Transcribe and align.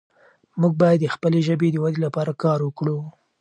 موږ 0.59 0.73
باید 0.81 0.99
د 1.01 1.07
خپلې 1.15 1.39
ژبې 1.47 1.67
د 1.71 1.77
ودې 1.83 1.99
لپاره 2.05 2.31
کار 2.43 2.59
وکړو. 2.63 2.97